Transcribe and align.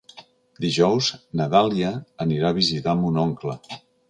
Dijous 0.63 1.09
na 1.41 1.47
Dàlia 1.51 1.93
anirà 2.27 2.51
a 2.53 2.59
visitar 2.61 2.97
mon 3.05 3.23
oncle. 3.27 3.59